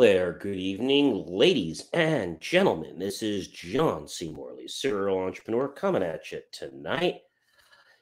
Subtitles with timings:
[0.00, 0.32] There.
[0.32, 2.98] Good evening, ladies and gentlemen.
[2.98, 4.32] This is John C.
[4.32, 7.16] Morley, serial entrepreneur, coming at you tonight.
[7.16, 7.20] In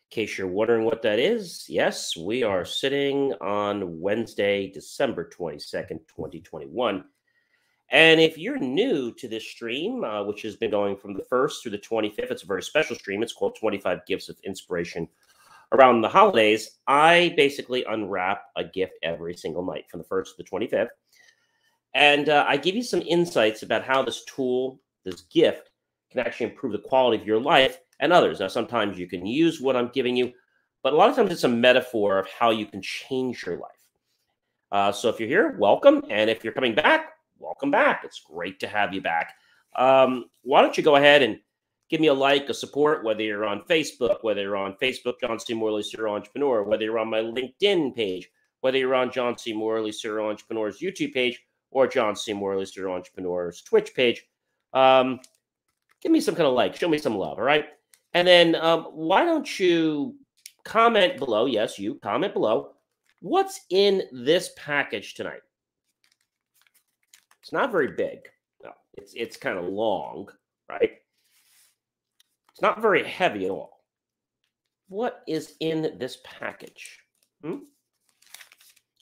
[0.08, 7.04] case you're wondering what that is, yes, we are sitting on Wednesday, December 22nd, 2021.
[7.90, 11.62] And if you're new to this stream, uh, which has been going from the 1st
[11.62, 13.24] through the 25th, it's a very special stream.
[13.24, 15.08] It's called 25 Gifts of Inspiration
[15.72, 16.78] around the holidays.
[16.86, 20.88] I basically unwrap a gift every single night from the 1st to the 25th.
[21.94, 25.70] And uh, I give you some insights about how this tool, this gift,
[26.10, 28.40] can actually improve the quality of your life and others.
[28.40, 30.32] Now, sometimes you can use what I'm giving you,
[30.82, 33.70] but a lot of times it's a metaphor of how you can change your life.
[34.70, 36.02] Uh, so if you're here, welcome.
[36.10, 38.02] And if you're coming back, welcome back.
[38.04, 39.34] It's great to have you back.
[39.76, 41.38] Um, why don't you go ahead and
[41.88, 45.38] give me a like, a support, whether you're on Facebook, whether you're on Facebook, John
[45.38, 45.54] C.
[45.54, 48.28] Morley, Serial Entrepreneur, whether you're on my LinkedIn page,
[48.60, 49.52] whether you're on John C.
[49.52, 51.40] Morley, Serial Entrepreneur's YouTube page,
[51.70, 52.14] or John.
[52.34, 54.24] Morley, Serial Entrepreneur's Twitch page.
[54.72, 55.20] Um,
[56.02, 57.66] give me some kind of like, show me some love, all right?
[58.14, 60.16] And then um, why don't you
[60.64, 61.46] comment below?
[61.46, 62.72] Yes, you comment below.
[63.20, 65.40] What's in this package tonight?
[67.42, 68.20] It's not very big.
[68.62, 70.28] No, it's it's kind of long,
[70.68, 70.92] right?
[72.52, 73.84] It's not very heavy at all.
[74.88, 76.98] What is in this package?
[77.42, 77.58] Hmm?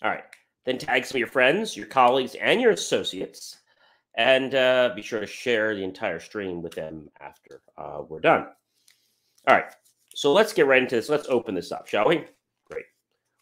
[0.02, 0.24] All right.
[0.66, 3.56] Then tag some of your friends, your colleagues, and your associates.
[4.16, 8.46] And uh, be sure to share the entire stream with them after uh, we're done.
[9.46, 9.72] All right.
[10.14, 11.08] So let's get right into this.
[11.08, 12.24] Let's open this up, shall we?
[12.70, 12.86] Great.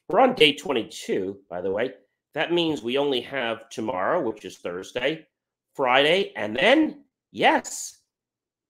[0.09, 1.95] We're on day 22, by the way.
[2.35, 5.27] That means we only have tomorrow, which is Thursday,
[5.75, 8.01] Friday, and then, yes,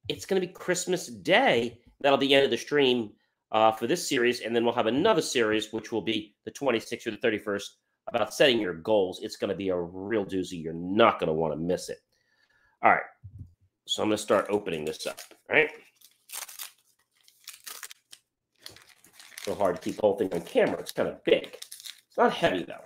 [0.09, 1.81] it's going to be Christmas Day.
[2.01, 3.13] That'll be the end of the stream
[3.53, 4.43] uh, for this series.
[4.43, 7.69] And then we'll have another series, which will be the 26th or the 31st
[8.09, 10.63] about setting your goals, it's going to be a real doozy.
[10.63, 11.99] You're not going to want to miss it.
[12.83, 13.03] All right.
[13.87, 15.21] So I'm going to start opening this up.
[15.49, 15.71] Right.
[19.45, 20.79] So hard to keep the whole thing on camera.
[20.79, 21.59] It's kind of big.
[22.09, 22.81] It's not heavy though.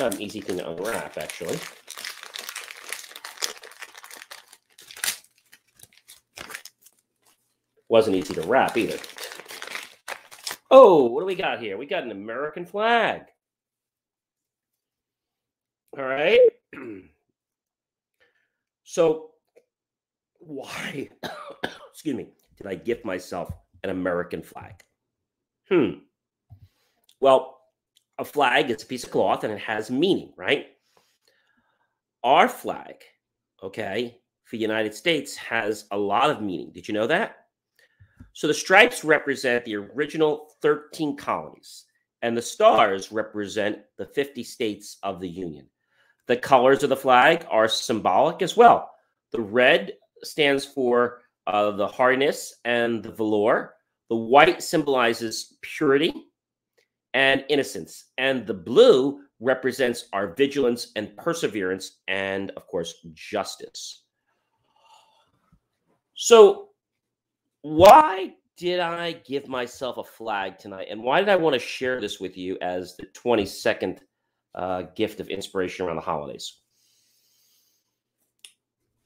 [0.00, 1.58] An easy thing to unwrap, actually.
[7.88, 8.98] Wasn't easy to wrap either.
[10.70, 11.76] Oh, what do we got here?
[11.76, 13.22] We got an American flag.
[15.98, 16.38] All right.
[18.84, 19.30] so,
[20.38, 21.08] why,
[21.92, 23.52] excuse me, did I gift myself
[23.82, 24.74] an American flag?
[25.68, 25.90] Hmm.
[27.20, 27.59] Well,
[28.20, 30.66] a flag, it's a piece of cloth and it has meaning, right?
[32.22, 32.96] Our flag,
[33.62, 36.70] okay, for the United States has a lot of meaning.
[36.72, 37.36] Did you know that?
[38.34, 41.86] So the stripes represent the original 13 colonies,
[42.20, 45.66] and the stars represent the 50 states of the Union.
[46.26, 48.90] The colors of the flag are symbolic as well.
[49.32, 53.74] The red stands for uh, the hardiness and the velour.
[54.10, 56.29] The white symbolizes purity
[57.14, 58.06] and innocence.
[58.18, 64.04] And the blue represents our vigilance and perseverance, and of course, justice.
[66.14, 66.68] So,
[67.62, 70.88] why did I give myself a flag tonight?
[70.90, 73.98] And why did I want to share this with you as the 22nd
[74.54, 76.58] uh, gift of inspiration around the holidays?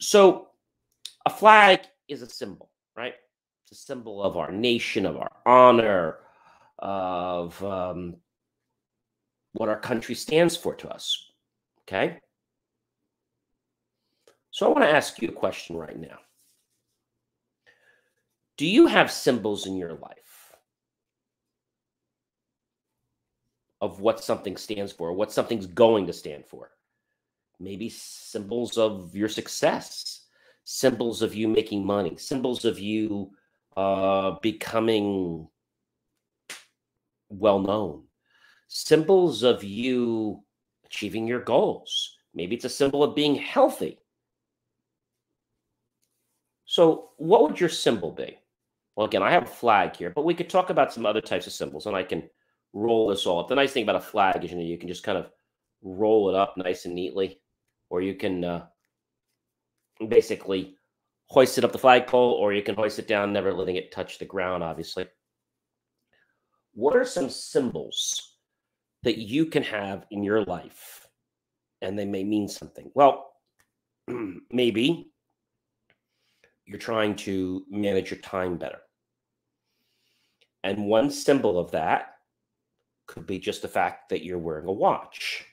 [0.01, 0.49] So,
[1.25, 3.15] a flag is a symbol, right?
[3.62, 6.19] It's a symbol of our nation, of our honor,
[6.85, 8.17] of um,
[9.55, 11.31] what our country stands for to us.
[11.83, 12.19] Okay.
[14.51, 16.19] So I want to ask you a question right now.
[18.57, 20.53] Do you have symbols in your life
[23.81, 26.71] of what something stands for, what something's going to stand for?
[27.59, 30.27] Maybe symbols of your success,
[30.65, 33.31] symbols of you making money, symbols of you
[33.77, 35.49] uh, becoming
[37.39, 38.05] well known,
[38.69, 40.43] symbols of you
[40.85, 42.17] achieving your goals.
[42.35, 43.99] Maybe it's a symbol of being healthy.
[46.65, 48.39] So, what would your symbol be?
[48.97, 51.47] Well, again, I have a flag here, but we could talk about some other types
[51.47, 52.29] of symbols, and I can
[52.73, 53.49] roll this all up.
[53.49, 55.31] The nice thing about a flag is you know you can just kind of
[55.83, 57.41] roll it up nice and neatly,
[57.91, 58.67] or you can uh,
[60.09, 60.77] basically
[61.27, 64.19] hoist it up the flagpole, or you can hoist it down, never letting it touch
[64.19, 64.63] the ground.
[64.63, 65.07] Obviously,
[66.75, 68.37] what are some symbols
[69.03, 71.09] that you can have in your life,
[71.82, 72.91] and they may mean something?
[72.94, 73.32] Well,
[74.50, 75.11] maybe
[76.67, 78.79] you're trying to manage your time better.
[80.62, 82.15] And one symbol of that
[83.06, 85.44] could be just the fact that you're wearing a watch.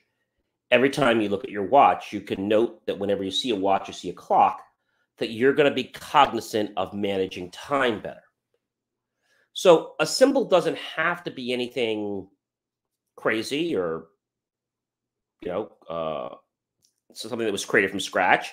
[0.70, 3.56] Every time you look at your watch, you can note that whenever you see a
[3.56, 4.62] watch or see a clock,
[5.18, 8.22] that you're going to be cognizant of managing time better.
[9.52, 12.28] So a symbol doesn't have to be anything
[13.16, 14.06] crazy or,
[15.42, 16.36] you know, uh,
[17.12, 18.50] something that was created from scratch.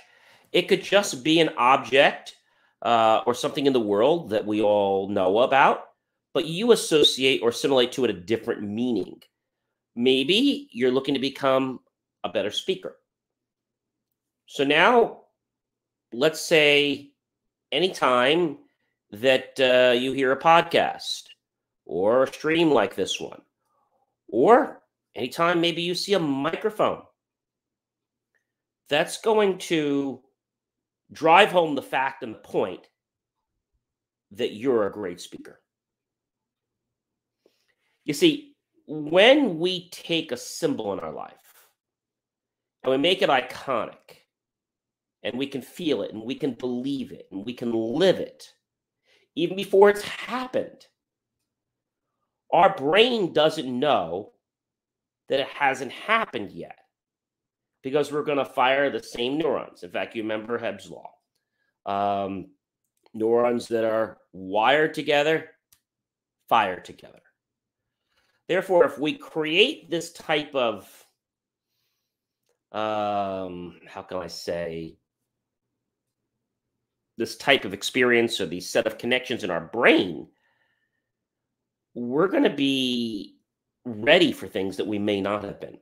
[0.52, 2.36] It could just be an object
[2.82, 5.90] uh, or something in the world that we all know about
[6.34, 9.22] but you associate or assimilate to it a different meaning.
[9.96, 11.80] Maybe you're looking to become
[12.24, 12.98] a better speaker.
[14.46, 15.22] So now,
[16.14, 17.12] let's say
[17.72, 18.58] anytime
[19.12, 21.24] that uh, you hear a podcast
[21.86, 23.42] or a stream like this one,
[24.28, 24.82] or
[25.16, 27.02] anytime maybe you see a microphone,
[28.88, 30.22] that's going to
[31.12, 32.88] drive home the fact and the point
[34.32, 35.60] that you're a great speaker.
[38.06, 38.56] You see,
[38.88, 41.34] when we take a symbol in our life
[42.84, 44.24] and we make it iconic
[45.24, 48.52] and we can feel it and we can believe it and we can live it
[49.40, 50.86] even before it's happened,
[52.52, 54.32] our brain doesn't know
[55.28, 56.78] that it hasn't happened yet
[57.84, 59.84] because we're going to fire the same neurons.
[59.84, 61.12] In fact, you remember Hebb's law.
[61.86, 62.48] Um,
[63.14, 65.50] neurons that are wired together
[66.50, 67.22] fire together.
[68.48, 70.84] Therefore, if we create this type of,
[72.72, 74.98] um, how can I say,
[77.20, 80.26] this type of experience or these set of connections in our brain,
[81.94, 83.36] we're going to be
[83.84, 85.78] ready for things that we may not have been.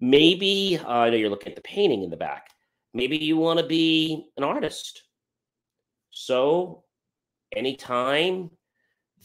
[0.00, 2.48] Maybe, uh, I know you're looking at the painting in the back.
[2.92, 5.02] Maybe you want to be an artist.
[6.10, 6.84] So,
[7.56, 8.50] anytime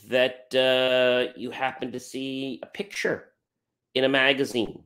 [0.07, 3.31] that uh, you happen to see a picture
[3.93, 4.83] in a magazine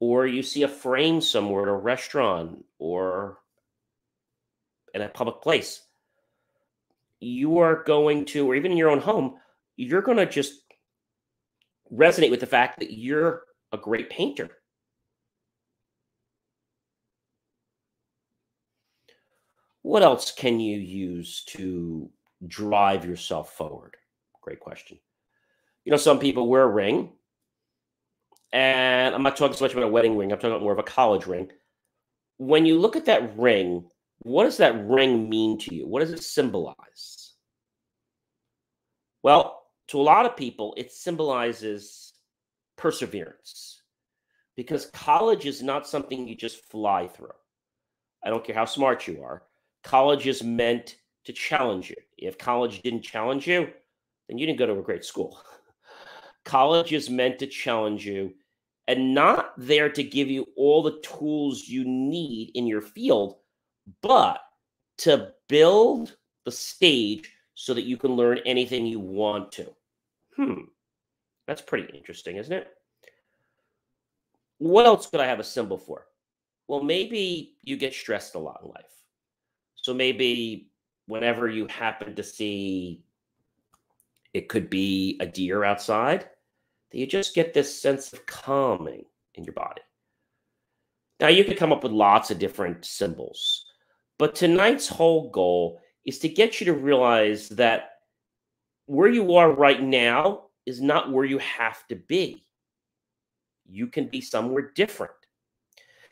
[0.00, 3.38] or you see a frame somewhere at a restaurant or
[4.94, 5.82] in a public place
[7.20, 9.34] you are going to or even in your own home
[9.76, 10.54] you're going to just
[11.92, 14.50] resonate with the fact that you're a great painter
[19.82, 22.10] what else can you use to
[22.48, 23.96] drive yourself forward
[24.42, 24.98] Great question.
[25.84, 27.10] You know, some people wear a ring,
[28.52, 30.78] and I'm not talking so much about a wedding ring, I'm talking about more of
[30.80, 31.50] a college ring.
[32.38, 33.84] When you look at that ring,
[34.22, 35.86] what does that ring mean to you?
[35.86, 37.34] What does it symbolize?
[39.22, 42.12] Well, to a lot of people, it symbolizes
[42.76, 43.82] perseverance
[44.56, 47.28] because college is not something you just fly through.
[48.24, 49.42] I don't care how smart you are.
[49.82, 51.96] College is meant to challenge you.
[52.16, 53.68] If college didn't challenge you,
[54.28, 55.40] then you didn't go to a great school.
[56.44, 58.34] College is meant to challenge you
[58.88, 63.36] and not there to give you all the tools you need in your field,
[64.00, 64.40] but
[64.98, 69.72] to build the stage so that you can learn anything you want to.
[70.36, 70.62] Hmm,
[71.46, 72.68] that's pretty interesting, isn't it?
[74.58, 76.06] What else could I have a symbol for?
[76.68, 78.84] Well, maybe you get stressed a lot in life.
[79.74, 80.70] So maybe
[81.06, 83.02] whenever you happen to see
[84.32, 86.28] it could be a deer outside,
[86.90, 89.82] that you just get this sense of calming in your body.
[91.20, 93.64] Now, you could come up with lots of different symbols,
[94.22, 97.94] but tonight's whole goal is to get you to realize that
[98.86, 102.46] where you are right now is not where you have to be.
[103.66, 105.10] You can be somewhere different.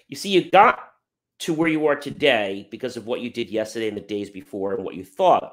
[0.08, 0.80] You see, you got
[1.38, 4.74] to where you are today because of what you did yesterday and the days before
[4.74, 5.52] and what you thought of.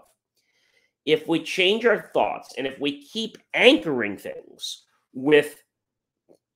[1.06, 4.84] If we change our thoughts and if we keep anchoring things
[5.14, 5.62] with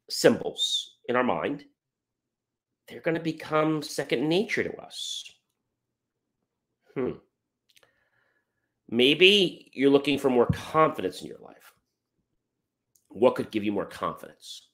[0.10, 1.64] symbols in our mind,
[2.88, 5.32] they're going to become second nature to us.
[6.96, 7.12] Hmm.
[8.90, 11.74] Maybe you're looking for more confidence in your life.
[13.10, 14.68] What could give you more confidence?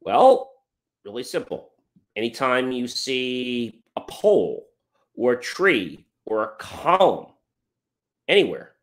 [0.00, 0.52] Well,
[1.04, 1.70] really simple.
[2.16, 4.66] Anytime you see a pole
[5.14, 7.32] or a tree or a column
[8.28, 8.74] anywhere,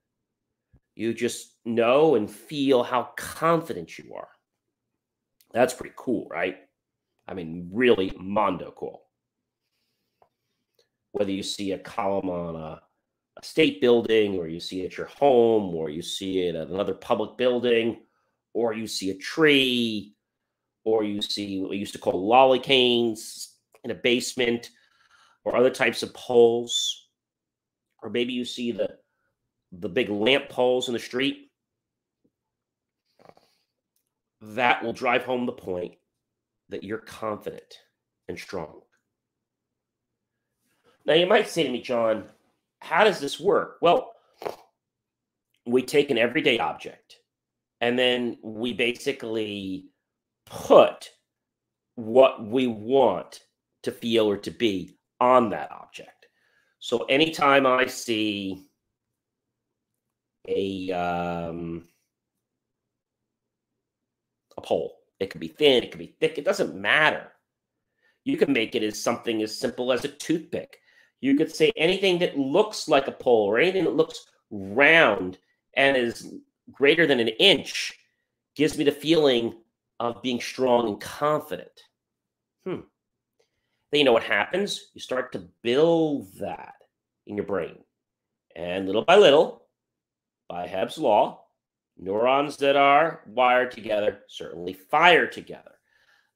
[0.96, 4.30] you just know and feel how confident you are.
[5.52, 6.58] That's pretty cool, right?
[7.28, 9.05] I mean, really mondo cool.
[11.16, 12.82] Whether you see a column on a,
[13.38, 16.68] a state building, or you see it at your home, or you see it at
[16.68, 18.02] another public building,
[18.54, 20.14] or you see a tree,
[20.84, 23.56] or you see what we used to call lolly canes
[23.86, 24.72] in a basement,
[25.46, 27.08] or other types of poles,
[28.04, 28.98] or maybe you see the
[29.72, 31.50] the big lamp poles in the street.
[34.42, 35.96] That will drive home the point
[36.68, 37.80] that you're confident
[38.28, 38.82] and strong.
[41.06, 42.26] Now, you might say to me, John,
[42.80, 43.78] how does this work?
[43.82, 44.12] Well,
[45.66, 47.18] we take an everyday object
[47.82, 49.86] and then we basically
[50.46, 51.10] put
[51.96, 53.42] what we want
[53.84, 56.28] to feel or to be on that object.
[56.80, 58.66] So anytime I see
[60.48, 61.88] a um,
[64.58, 67.32] a pole, it could be thin, it could be thick, it doesn't matter.
[68.24, 70.78] You can make it as something as simple as a toothpick.
[71.26, 75.40] You could say anything that looks like a pole or anything that looks round
[75.76, 76.36] and is
[76.72, 77.98] greater than an inch
[78.56, 79.56] gives me the feeling
[80.00, 81.82] of being strong and confident.
[82.64, 82.82] Hmm.
[83.92, 84.92] Then you know what happens?
[84.94, 86.76] You start to build that
[87.26, 87.78] in your brain.
[88.56, 89.64] And little by little,
[90.48, 91.46] by Hebb's law,
[91.98, 95.72] neurons that are wired together certainly fire together.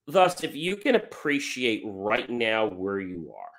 [0.07, 3.58] Thus, if you can appreciate right now where you are,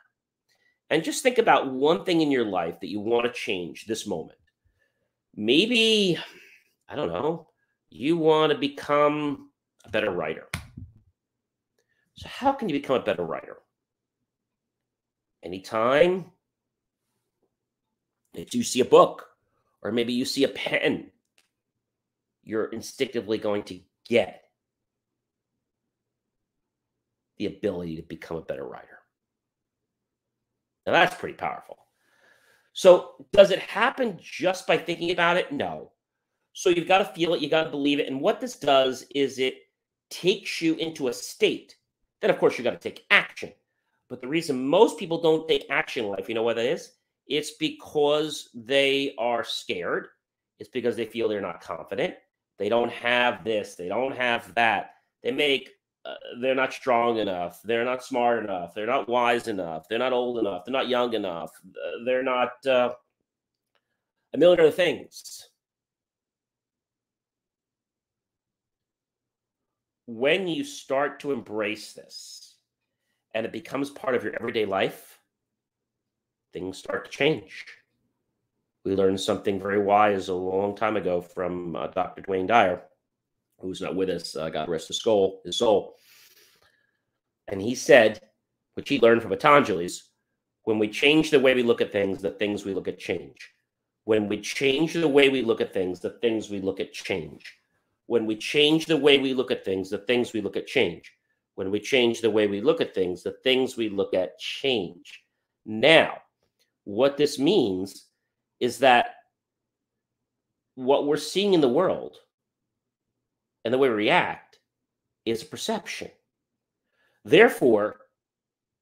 [0.90, 4.06] and just think about one thing in your life that you want to change this
[4.06, 4.38] moment.
[5.36, 6.18] Maybe,
[6.88, 7.48] I don't know,
[7.88, 9.50] you want to become
[9.84, 10.48] a better writer.
[12.14, 13.58] So, how can you become a better writer?
[15.42, 16.26] Anytime
[18.34, 19.26] that you see a book,
[19.82, 21.10] or maybe you see a pen,
[22.42, 24.44] you're instinctively going to get
[27.38, 28.99] the ability to become a better writer.
[30.86, 31.78] Now, that's pretty powerful.
[32.72, 35.52] So, does it happen just by thinking about it?
[35.52, 35.92] No.
[36.52, 38.08] So, you've got to feel it, you got to believe it.
[38.08, 39.54] And what this does is it
[40.10, 41.76] takes you into a state.
[42.20, 43.52] Then, of course, you got to take action.
[44.08, 46.92] But the reason most people don't take action in life, you know what that is?
[47.26, 50.08] It's because they are scared.
[50.58, 52.14] It's because they feel they're not confident.
[52.58, 53.76] They don't have this.
[53.76, 54.94] They don't have that.
[55.22, 55.70] They make
[56.04, 57.60] uh, they're not strong enough.
[57.62, 58.74] They're not smart enough.
[58.74, 59.88] They're not wise enough.
[59.88, 60.64] They're not old enough.
[60.64, 61.50] They're not young enough.
[61.68, 62.94] Uh, they're not uh,
[64.32, 65.48] a million other things.
[70.06, 72.56] When you start to embrace this
[73.34, 75.20] and it becomes part of your everyday life,
[76.52, 77.66] things start to change.
[78.84, 82.24] We learned something very wise a long time ago from uh, Dr.
[82.26, 82.82] Wayne Dyer,
[83.60, 84.36] who's not with us.
[84.36, 85.42] Uh, God rest his soul.
[85.44, 85.96] His soul.
[87.48, 88.20] And he said,
[88.74, 90.10] which he learned from Patanjali's,
[90.64, 93.50] when we change the way we look at things, the things we look at change.
[94.04, 97.54] When we change the way we look at things, the things we look at change.
[98.06, 101.12] When we change the way we look at things, the things we look at change.
[101.54, 105.22] When we change the way we look at things, the things we look at change.
[105.66, 106.18] Now,
[106.84, 108.06] what this means
[108.58, 109.14] is that
[110.74, 112.16] what we're seeing in the world
[113.64, 114.58] and the way we react
[115.24, 116.10] is perception.
[117.24, 117.96] Therefore,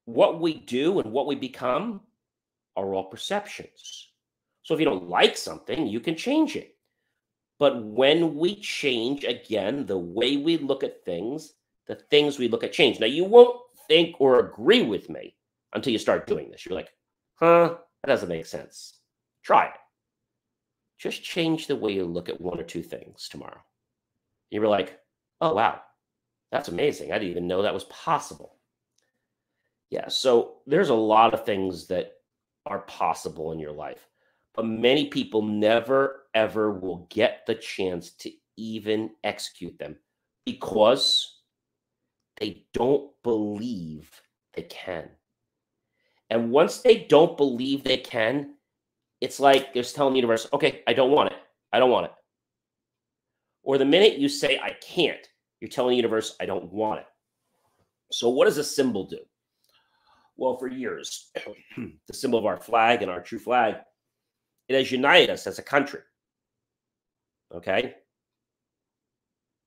[0.05, 2.01] what we do and what we become
[2.75, 4.07] are all perceptions.
[4.63, 6.75] So if you don't like something, you can change it.
[7.59, 11.53] But when we change again the way we look at things,
[11.87, 12.99] the things we look at change.
[12.99, 15.35] Now, you won't think or agree with me
[15.73, 16.65] until you start doing this.
[16.65, 16.93] You're like,
[17.35, 18.99] huh, that doesn't make sense.
[19.43, 19.73] Try it.
[20.97, 23.61] Just change the way you look at one or two things tomorrow.
[24.51, 24.99] You were like,
[25.41, 25.81] oh, oh, wow,
[26.51, 27.11] that's amazing.
[27.11, 28.55] I didn't even know that was possible.
[29.89, 32.13] Yeah, so there's a lot of things that
[32.65, 34.07] are possible in your life,
[34.53, 39.95] but many people never, ever will get the chance to even execute them
[40.45, 41.39] because
[42.39, 44.21] they don't believe
[44.53, 45.09] they can.
[46.29, 48.55] And once they don't believe they can,
[49.21, 51.37] it's like they're telling the universe, okay, I don't want it.
[51.73, 52.11] I don't want it.
[53.63, 55.27] Or the minute you say, I can't,
[55.59, 57.05] you're telling the universe, I don't want it.
[58.11, 59.19] So, what does a symbol do?
[60.37, 61.31] Well, for years,
[61.77, 63.75] the symbol of our flag and our true flag,
[64.67, 66.01] it has united us as a country.
[67.53, 67.95] Okay.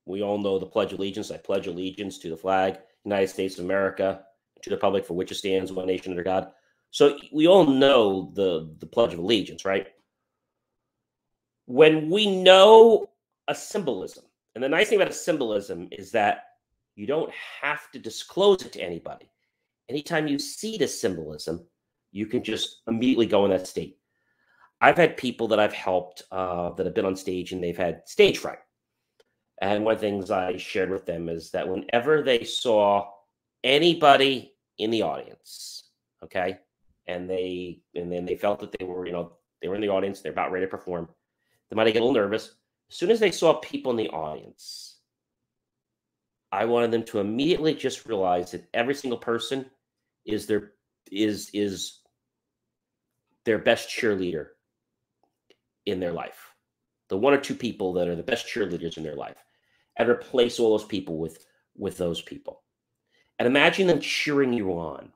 [0.05, 1.31] We all know the Pledge of Allegiance.
[1.31, 4.23] I pledge allegiance to the flag, United States of America,
[4.61, 6.51] to the public for which it stands, one nation under God.
[6.91, 9.87] So we all know the the Pledge of Allegiance, right?
[11.65, 13.09] When we know
[13.47, 16.43] a symbolism, and the nice thing about a symbolism is that
[16.95, 17.31] you don't
[17.61, 19.29] have to disclose it to anybody.
[19.89, 21.65] Anytime you see the symbolism,
[22.11, 23.97] you can just immediately go in that state.
[24.79, 28.01] I've had people that I've helped uh, that have been on stage and they've had
[28.05, 28.59] stage fright.
[29.61, 33.09] And one of the things I shared with them is that whenever they saw
[33.63, 35.89] anybody in the audience,
[36.23, 36.59] okay,
[37.07, 39.89] and they and then they felt that they were, you know, they were in the
[39.89, 41.07] audience, they're about ready to perform,
[41.69, 42.55] they might get a little nervous.
[42.93, 44.97] As soon as they saw people in the audience,
[46.51, 49.65] I wanted them to immediately just realize that every single person
[50.27, 50.73] is their
[51.11, 52.01] is is
[53.45, 54.49] their best cheerleader
[55.87, 56.53] in their life.
[57.09, 59.43] The one or two people that are the best cheerleaders in their life.
[59.97, 61.43] And replace all those people with
[61.75, 62.61] with those people.
[63.39, 65.11] And imagine them cheering you on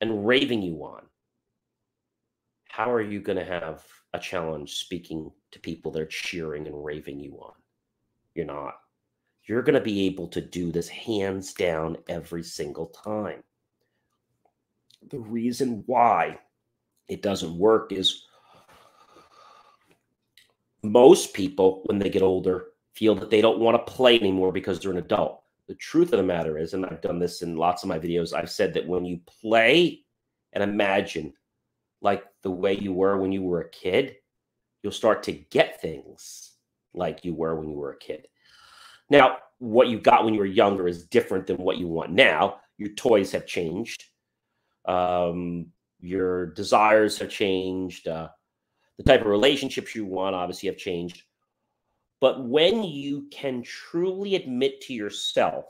[0.00, 1.02] and raving you on.
[2.70, 6.84] How are you going to have a challenge speaking to people that are cheering and
[6.84, 7.52] raving you on?
[8.34, 8.74] You're not.
[9.44, 13.42] You're going to be able to do this hands down every single time.
[15.10, 16.38] The reason why
[17.08, 18.24] it doesn't work is
[20.82, 24.78] most people, when they get older, feel that they don't want to play anymore because
[24.80, 25.42] they're an adult.
[25.66, 28.32] The truth of the matter is, and I've done this in lots of my videos,
[28.32, 30.04] I've said that when you play
[30.52, 31.32] and imagine
[32.00, 34.16] like the way you were when you were a kid,
[34.82, 36.52] you'll start to get things
[36.94, 38.28] like you were when you were a kid.
[39.10, 42.60] Now, what you got when you were younger is different than what you want now.
[42.76, 44.04] Your toys have changed.
[44.84, 45.66] Um,
[46.00, 48.06] your desires have changed.
[48.06, 48.28] Uh,
[48.96, 51.22] the type of relationships you want obviously have changed.
[52.20, 55.66] But when you can truly admit to yourself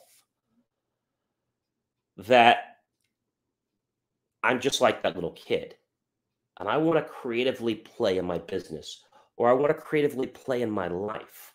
[2.16, 2.76] that
[4.42, 5.76] I'm just like that little kid,
[6.58, 9.04] and I want to creatively play in my business
[9.36, 11.54] or I want to creatively play in my life.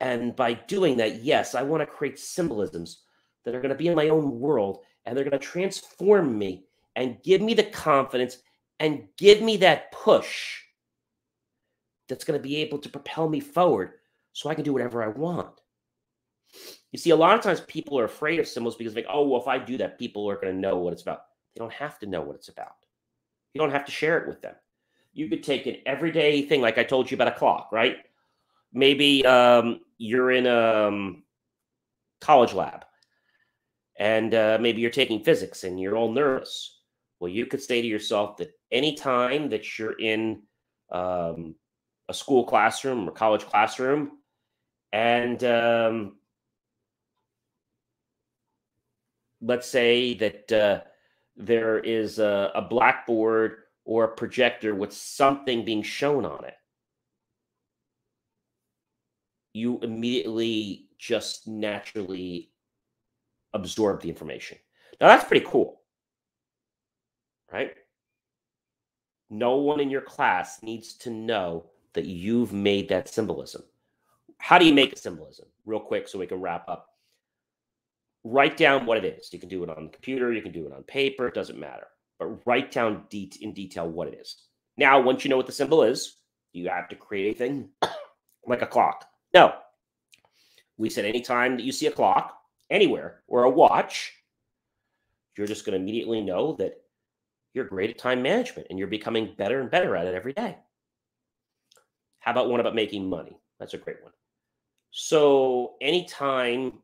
[0.00, 3.02] And by doing that, yes, I want to create symbolisms
[3.44, 6.64] that are going to be in my own world and they're going to transform me
[6.96, 8.38] and give me the confidence
[8.80, 10.58] and give me that push
[12.08, 13.92] that's going to be able to propel me forward
[14.32, 15.60] so I can do whatever I want.
[16.92, 19.26] You see, a lot of times people are afraid of symbols because, they're like, oh,
[19.28, 21.22] well, if I do that, people are going to know what it's about.
[21.54, 22.79] They don't have to know what it's about.
[23.54, 24.54] You don't have to share it with them.
[25.12, 27.96] You could take an everyday thing, like I told you about a clock, right?
[28.72, 31.24] Maybe um, you're in a um,
[32.20, 32.84] college lab
[33.98, 36.78] and uh, maybe you're taking physics and you're all nervous.
[37.18, 40.42] Well, you could say to yourself that anytime that you're in
[40.90, 41.56] um,
[42.08, 44.12] a school classroom or college classroom
[44.92, 46.16] and um,
[49.40, 50.80] let's say that uh,
[51.40, 56.54] there is a, a blackboard or a projector with something being shown on it,
[59.52, 62.50] you immediately just naturally
[63.52, 64.58] absorb the information.
[65.00, 65.80] Now, that's pretty cool,
[67.52, 67.74] right?
[69.30, 73.62] No one in your class needs to know that you've made that symbolism.
[74.38, 75.46] How do you make a symbolism?
[75.64, 76.90] Real quick, so we can wrap up
[78.24, 79.32] write down what it is.
[79.32, 81.58] You can do it on the computer, you can do it on paper, it doesn't
[81.58, 81.86] matter.
[82.18, 84.36] But write down de- in detail what it is.
[84.76, 86.16] Now, once you know what the symbol is,
[86.52, 87.70] you have to create a thing
[88.46, 89.06] like a clock.
[89.34, 89.54] No.
[90.76, 92.38] We said anytime that you see a clock
[92.70, 94.12] anywhere or a watch,
[95.36, 96.82] you're just going to immediately know that
[97.54, 100.56] you're great at time management and you're becoming better and better at it every day.
[102.20, 103.38] How about one about making money?
[103.58, 104.12] That's a great one.
[104.90, 106.74] So, anytime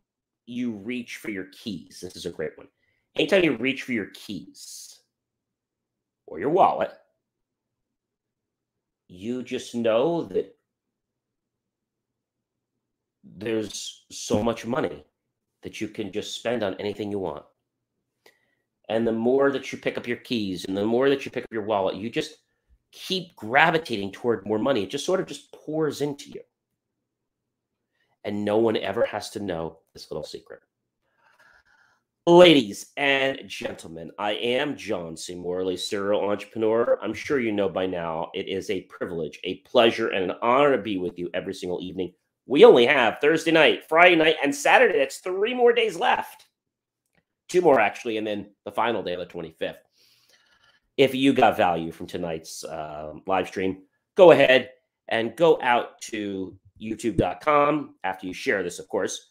[0.46, 2.68] you reach for your keys, this is a great one.
[3.16, 5.00] Anytime you reach for your keys
[6.26, 6.92] or your wallet,
[9.09, 10.56] you just know that
[13.24, 15.04] there's so much money
[15.62, 17.44] that you can just spend on anything you want.
[18.88, 21.44] And the more that you pick up your keys and the more that you pick
[21.44, 22.37] up your wallet, you just
[22.92, 24.85] keep gravitating toward more money.
[24.85, 26.40] It just sort of just pours into you.
[28.27, 30.61] And no one ever has to know this little secret.
[32.27, 35.37] Ladies and gentlemen, I am John C.
[35.37, 36.99] Morley, serial entrepreneur.
[37.01, 40.77] I'm sure you know by now it is a privilege, a pleasure, and an honor
[40.77, 42.15] to be with you every single evening.
[42.47, 44.99] We only have Thursday night, Friday night, and Saturday.
[44.99, 46.47] That's three more days left.
[47.49, 49.77] Two more, actually, and then the final day, the 25th.
[50.97, 53.83] If you got value from tonight's uh, live stream,
[54.17, 54.71] go ahead
[55.07, 59.31] and go out to youtube.com after you share this, of course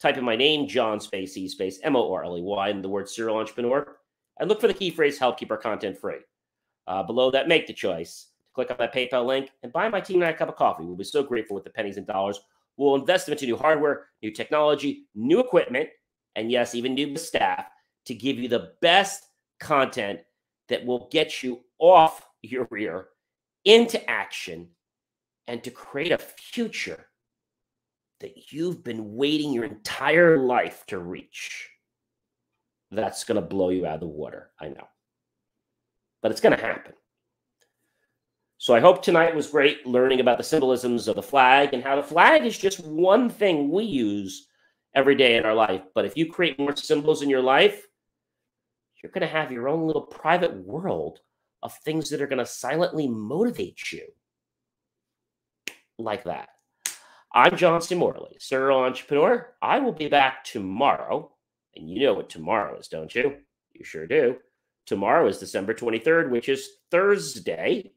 [0.00, 2.82] Type in my name, John Space E Space M O R L E Y, and
[2.82, 3.96] the word serial entrepreneur,
[4.38, 6.18] and look for the key phrase "Help keep our content free."
[6.86, 8.28] Uh, below that, make the choice.
[8.54, 10.84] Click on that PayPal link and buy my team and I a cup of coffee.
[10.84, 12.40] We'll be so grateful with the pennies and dollars.
[12.76, 15.88] We'll invest them into new hardware, new technology, new equipment,
[16.36, 17.66] and yes, even new staff
[18.06, 19.24] to give you the best
[19.58, 20.20] content
[20.68, 23.06] that will get you off your rear
[23.64, 24.68] into action
[25.46, 27.06] and to create a future
[28.20, 31.70] that you've been waiting your entire life to reach,
[32.90, 34.50] that's going to blow you out of the water.
[34.60, 34.88] I know.
[36.22, 36.92] But it's going to happen.
[38.58, 41.96] So I hope tonight was great learning about the symbolisms of the flag and how
[41.96, 44.46] the flag is just one thing we use
[44.94, 45.82] every day in our life.
[45.94, 47.86] But if you create more symbols in your life,
[49.02, 51.20] you're going to have your own little private world
[51.62, 54.06] of things that are going to silently motivate you
[55.98, 56.48] like that.
[57.32, 57.94] I'm John C.
[57.94, 59.54] Morley, serial entrepreneur.
[59.60, 61.32] I will be back tomorrow.
[61.74, 63.36] And you know what tomorrow is, don't you?
[63.72, 64.36] You sure do.
[64.86, 67.92] Tomorrow is December 23rd, which is Thursday.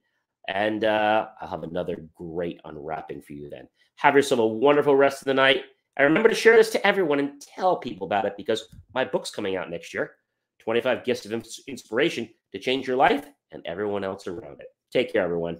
[0.47, 3.67] And uh, I'll have another great unwrapping for you then.
[3.97, 5.63] Have yourself a wonderful rest of the night.
[5.97, 9.31] And remember to share this to everyone and tell people about it because my book's
[9.31, 10.11] coming out next year
[10.59, 14.67] 25 Gifts of Inspiration to Change Your Life and Everyone Else Around It.
[14.91, 15.59] Take care, everyone.